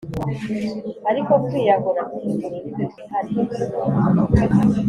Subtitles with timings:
[1.09, 3.45] ariko kwiyahura bifite ururimi rwihariye.